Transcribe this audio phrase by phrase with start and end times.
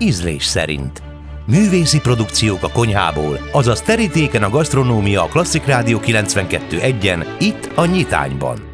[0.00, 1.02] ízlés szerint.
[1.46, 8.68] Művészi produkciók a konyhából, azaz terítéken a gasztronómia a Klasszik Rádió 92.1-en, itt a Nyitányban.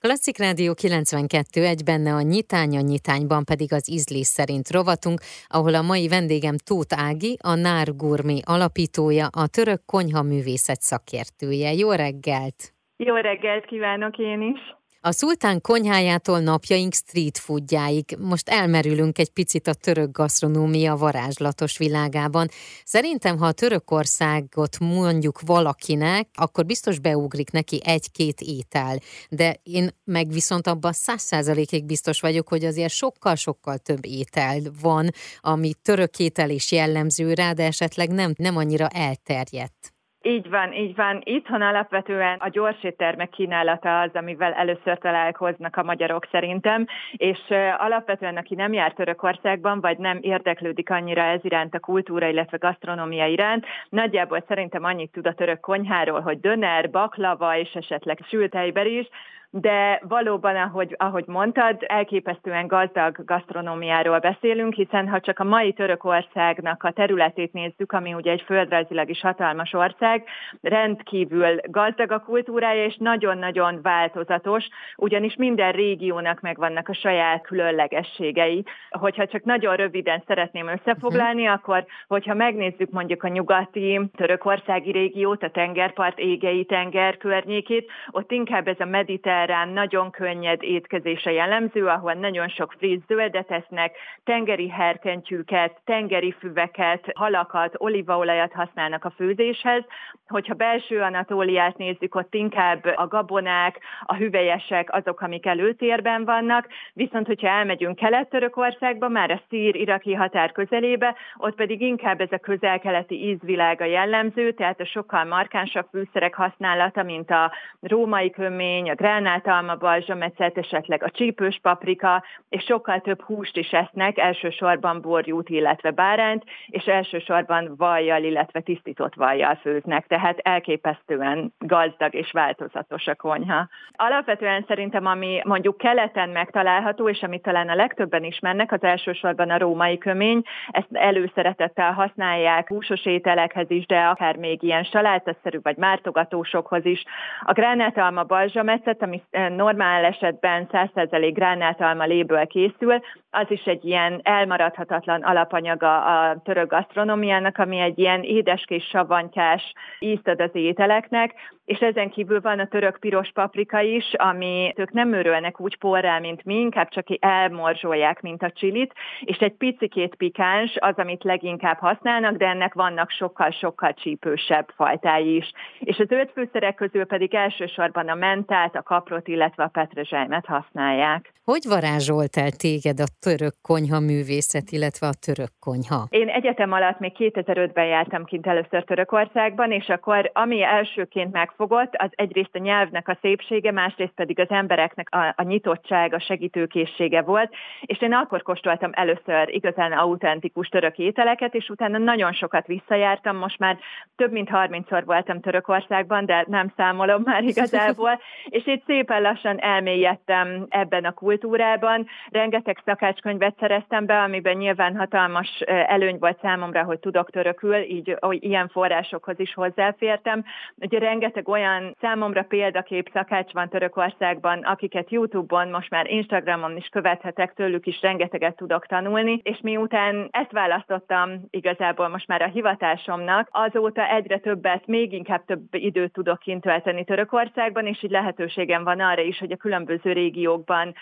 [0.00, 5.74] Klasszik Rádió 92 egy benne a nyitány, a nyitányban pedig az ízlés szerint rovatunk, ahol
[5.74, 11.72] a mai vendégem Tóth Ági, a Nár Gurmi alapítója, a török konyha művészet szakértője.
[11.72, 12.74] Jó reggelt!
[12.96, 14.77] Jó reggelt kívánok én is!
[15.00, 18.16] A szultán konyhájától napjaink street foodjáig.
[18.18, 22.48] Most elmerülünk egy picit a török gasztronómia varázslatos világában.
[22.84, 28.98] Szerintem, ha a Törökországot mondjuk valakinek, akkor biztos beugrik neki egy-két étel.
[29.28, 35.10] De én meg viszont abban száz százalékig biztos vagyok, hogy azért sokkal-sokkal több étel van,
[35.40, 39.92] ami török étel is jellemző rá, de esetleg nem, nem annyira elterjedt.
[40.28, 41.20] Így van, így van.
[41.24, 47.38] Itthon alapvetően a gyors éttermek kínálata az, amivel először találkoznak a magyarok szerintem, és
[47.78, 53.26] alapvetően aki nem jár Törökországban, vagy nem érdeklődik annyira ez iránt a kultúra, illetve gasztronómia
[53.26, 59.08] iránt, nagyjából szerintem annyit tud a török konyháról, hogy döner, baklava és esetleg sült is,
[59.50, 66.82] de valóban, ahogy, ahogy mondtad, elképesztően gazdag gasztronómiáról beszélünk, hiszen ha csak a mai Törökországnak
[66.82, 70.24] a területét nézzük, ami ugye egy földrajzilag is hatalmas ország,
[70.60, 74.64] rendkívül gazdag a kultúrája, és nagyon-nagyon változatos,
[74.96, 78.64] ugyanis minden régiónak megvannak a saját különlegességei.
[78.90, 81.58] Hogyha csak nagyon röviden szeretném összefoglalni, uh-huh.
[81.58, 88.68] akkor hogyha megnézzük mondjuk a nyugati törökországi régiót, a tengerpart égei tenger környékét, ott inkább
[88.68, 94.68] ez a mediterrán mediterrán, nagyon könnyed étkezése jellemző, ahol nagyon sok friss zöldet esznek, tengeri
[94.68, 99.84] herkentyűket, tengeri füveket, halakat, olívaolajat használnak a főzéshez.
[100.28, 107.26] Hogyha belső Anatóliát nézzük, ott inkább a gabonák, a hüvelyesek azok, amik előtérben vannak, viszont
[107.26, 113.84] hogyha elmegyünk Kelet-Törökországba, már a szír-iraki határ közelébe, ott pedig inkább ez a közel-keleti ízvilága
[113.84, 120.58] jellemző, tehát a sokkal markánsabb fűszerek használata, mint a római kömény, a gránát, granáltalma, balzsamecet,
[120.58, 126.84] esetleg a csípős paprika, és sokkal több húst is esznek, elsősorban borjút, illetve bárányt, és
[126.84, 133.68] elsősorban vajjal, illetve tisztított vajjal főznek, tehát elképesztően gazdag és változatos a konyha.
[133.92, 139.58] Alapvetően szerintem, ami mondjuk keleten megtalálható, és amit talán a legtöbben ismernek, az elsősorban a
[139.58, 146.84] római kömény, ezt előszeretettel használják húsos ételekhez is, de akár még ilyen salátaszerű vagy mártogatósokhoz
[146.84, 147.04] is.
[147.40, 149.17] A gránátalma balzsamecet, ami
[149.48, 157.58] normál esetben 100% gránátalma léből készül, az is egy ilyen elmaradhatatlan alapanyaga a török gasztronómiának,
[157.58, 161.34] ami egy ilyen édeskés savantyás ízt ad az ételeknek,
[161.68, 166.18] és ezen kívül van a török piros paprika is, ami ők nem örülnek úgy porrá,
[166.18, 171.78] mint mi, inkább csak elmorzsolják, mint a csilit, és egy picikét pikáns az, amit leginkább
[171.78, 175.52] használnak, de ennek vannak sokkal-sokkal csípősebb fajtái is.
[175.80, 181.32] És az öt fűszerek közül pedig elsősorban a mentát, a kaprot, illetve a petrezselymet használják.
[181.44, 186.06] Hogy varázsolt el téged a török konyha művészet, illetve a török konyha?
[186.10, 192.10] Én egyetem alatt még 2005-ben jártam kint először Törökországban, és akkor ami elsőként megfogott, az
[192.14, 197.54] egyrészt a nyelvnek a szépsége, másrészt pedig az embereknek a, a nyitottság, a segítőkészsége volt,
[197.80, 203.58] és én akkor kóstoltam először igazán autentikus török ételeket, és utána nagyon sokat visszajártam, most
[203.58, 203.78] már
[204.16, 208.20] több mint 30-szor voltam Törökországban, de nem számolom már igazából,
[208.56, 212.06] és itt szépen lassan elmélyedtem ebben a kultúrában.
[212.30, 218.44] Rengeteg szakácskönyvet szereztem be, amiben nyilván hatalmas előny volt számomra, hogy tudok törökül, így hogy
[218.44, 220.44] ilyen forrásokhoz is hozzáfértem.
[220.76, 227.54] Ugye rengeteg olyan számomra példakép szakács van Törökországban, akiket YouTube-on, most már Instagramon is követhetek,
[227.54, 234.14] tőlük is rengeteget tudok tanulni, és miután ezt választottam igazából most már a hivatásomnak, azóta
[234.14, 239.22] egyre többet, még inkább több időt tudok kint tölteni Törökországban, és így lehetőségem van arra
[239.22, 240.94] is, hogy a különböző régiókban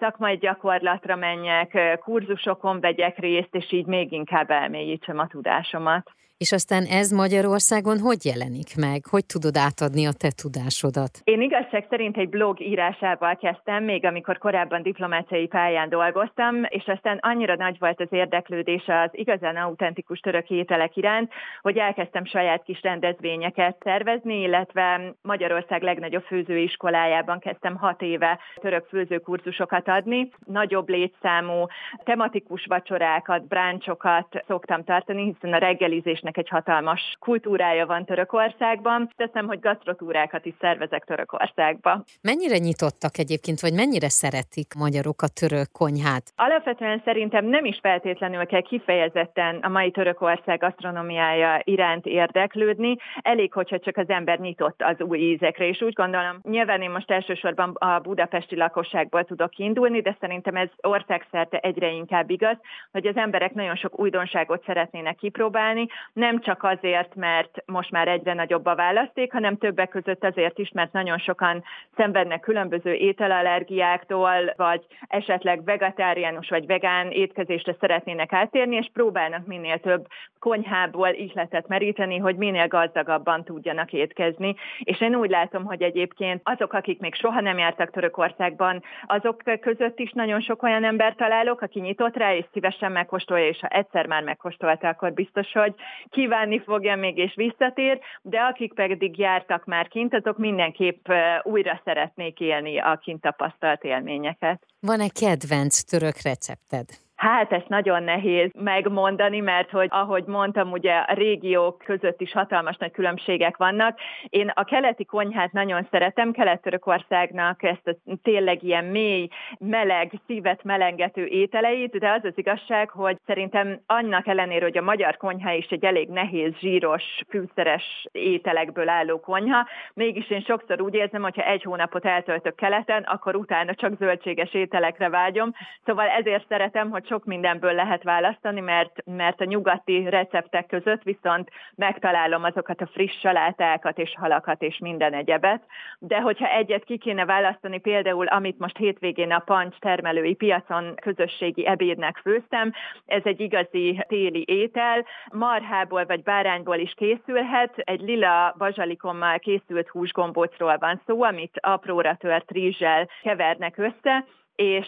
[0.00, 6.10] szakmai gyakorlatra menjek, kurzusokon vegyek részt, és így még inkább elmélyítsem a tudásomat.
[6.38, 9.06] És aztán ez Magyarországon hogy jelenik meg?
[9.10, 11.10] Hogy tudod átadni a te tudásodat?
[11.24, 17.18] Én igazság szerint egy blog írásával kezdtem, még amikor korábban diplomáciai pályán dolgoztam, és aztán
[17.20, 21.32] annyira nagy volt az érdeklődés az igazán autentikus török ételek iránt,
[21.62, 29.88] hogy elkezdtem saját kis rendezvényeket szervezni, illetve Magyarország legnagyobb főzőiskolájában kezdtem hat éve török főzőkurzusokat
[29.88, 30.30] adni.
[30.46, 31.66] Nagyobb létszámú
[32.04, 39.10] tematikus vacsorákat, bráncsokat szoktam tartani, hiszen a reggelizés főzésnek egy hatalmas kultúrája van Törökországban.
[39.16, 42.04] Teszem, hogy gasztrotúrákat is szervezek Törökországba.
[42.22, 46.24] Mennyire nyitottak egyébként, vagy mennyire szeretik magyarok a török konyhát?
[46.36, 53.78] Alapvetően szerintem nem is feltétlenül kell kifejezetten a mai Törökország gasztronómiája iránt érdeklődni, elég, hogyha
[53.78, 57.98] csak az ember nyitott az új ízekre, és úgy gondolom, nyilván én most elsősorban a
[57.98, 62.56] budapesti lakosságból tudok indulni, de szerintem ez országszerte egyre inkább igaz,
[62.92, 68.34] hogy az emberek nagyon sok újdonságot szeretnének kipróbálni, nem csak azért, mert most már egyre
[68.34, 71.64] nagyobb a választék, hanem többek között azért is, mert nagyon sokan
[71.96, 80.06] szenvednek különböző ételallergiáktól, vagy esetleg vegetáriánus vagy vegán étkezésre szeretnének átérni, és próbálnak minél több
[80.38, 84.54] konyhából ihletet meríteni, hogy minél gazdagabban tudjanak étkezni.
[84.78, 89.98] És én úgy látom, hogy egyébként azok, akik még soha nem jártak Törökországban, azok között
[89.98, 94.06] is nagyon sok olyan ember találok, aki nyitott rá, és szívesen megkóstolja, és ha egyszer
[94.06, 95.74] már megkóstolta, akkor biztos, hogy
[96.10, 101.08] kívánni fogja még, és visszatér, de akik pedig jártak már kint, azok mindenképp
[101.42, 104.66] újra szeretnék élni a kint tapasztalt élményeket.
[104.80, 106.84] Van-e kedvenc török recepted?
[107.26, 112.76] Hát ezt nagyon nehéz megmondani, mert hogy ahogy mondtam, ugye a régiók között is hatalmas
[112.76, 113.98] nagy különbségek vannak.
[114.28, 119.28] Én a keleti konyhát nagyon szeretem, Kelet-Törökországnak ezt a tényleg ilyen mély,
[119.58, 125.16] meleg, szívet melengető ételeit, de az az igazság, hogy szerintem annak ellenére, hogy a magyar
[125.16, 131.22] konyha is egy elég nehéz, zsíros, fűszeres ételekből álló konyha, mégis én sokszor úgy érzem,
[131.22, 135.52] hogyha egy hónapot eltöltök keleten, akkor utána csak zöldséges ételekre vágyom.
[135.84, 141.50] Szóval ezért szeretem, hogy sok mindenből lehet választani, mert, mert a nyugati receptek között viszont
[141.74, 145.62] megtalálom azokat a friss salátákat és halakat és minden egyebet.
[145.98, 151.66] De hogyha egyet ki kéne választani, például amit most hétvégén a Pancs termelői piacon közösségi
[151.66, 152.72] ebédnek főztem,
[153.06, 160.76] ez egy igazi téli étel, marhából vagy bárányból is készülhet, egy lila bazsalikommal készült húsgombócról
[160.78, 164.24] van szó, amit apróra tört rizssel kevernek össze,
[164.56, 164.86] és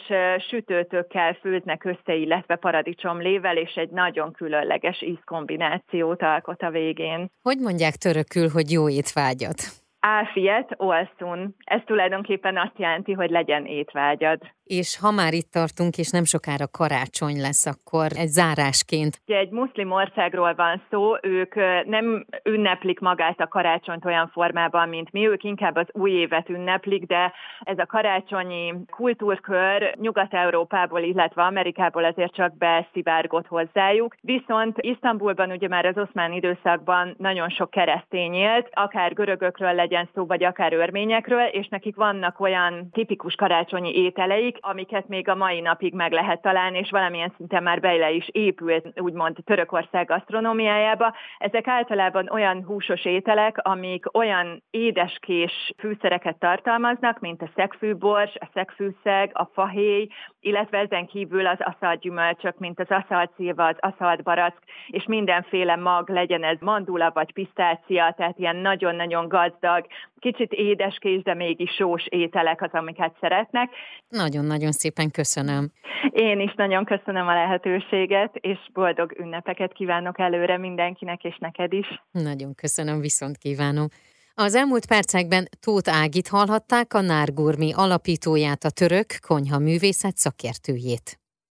[0.49, 7.31] sütőtökkel főznek össze, illetve paradicsomlével, és egy nagyon különleges ízkombinációt alkot a végén.
[7.43, 9.87] Hogy mondják törökül, hogy jó étvágyat?
[10.01, 11.55] Áfiet, olszun.
[11.65, 14.41] Ez tulajdonképpen azt jelenti, hogy legyen étvágyad.
[14.65, 19.21] És ha már itt tartunk, és nem sokára karácsony lesz, akkor egy zárásként.
[19.27, 21.55] Ugye egy muszlim országról van szó, ők
[21.85, 27.07] nem ünneplik magát a karácsonyt olyan formában, mint mi, ők inkább az új évet ünneplik,
[27.07, 34.15] de ez a karácsonyi kultúrkör Nyugat-Európából, illetve Amerikából azért csak beszivárgott hozzájuk.
[34.21, 40.27] Viszont Isztambulban ugye már az oszmán időszakban nagyon sok keresztény élt, akár görögökről legyen szó,
[40.27, 45.95] vagy akár örményekről, és nekik vannak olyan tipikus karácsonyi ételeik, amiket még a mai napig
[45.95, 51.15] meg lehet találni, és valamilyen szinten már bele is épült, úgymond Törökország gasztronómiájába.
[51.39, 59.31] Ezek általában olyan húsos ételek, amik olyan édeskés fűszereket tartalmaznak, mint a szegfűbors, a szegfűszeg,
[59.33, 60.09] a fahéj,
[60.41, 65.77] illetve ezen kívül az aszalt gyümölcsök, mint az aszalt szilva, az aszalt barack, és mindenféle
[65.77, 69.29] mag, legyen ez mandula vagy pisztácia, tehát ilyen nagyon-nagyon
[69.79, 69.87] gazdag,
[70.19, 73.71] kicsit édeskés, de mégis sós ételek az, amiket szeretnek.
[74.09, 75.71] Nagyon-nagyon szépen köszönöm.
[76.11, 82.03] Én is nagyon köszönöm a lehetőséget, és boldog ünnepeket kívánok előre mindenkinek, és neked is.
[82.11, 83.87] Nagyon köszönöm, viszont kívánom.
[84.35, 91.18] Az elmúlt percekben Tóth Ágit hallhatták, a Nárgurmi alapítóját, a török konyha művészet szakértőjét.